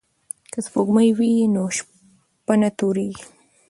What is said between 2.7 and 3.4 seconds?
تورېږي.